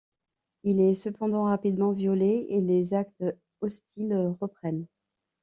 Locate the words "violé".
1.91-2.47